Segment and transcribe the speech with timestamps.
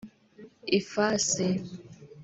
[0.79, 1.45] ifasi